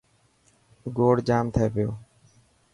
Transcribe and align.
گوڙ 0.97 1.15
جام 1.27 1.45
ٿي 1.53 1.65
پيو. 1.73 1.89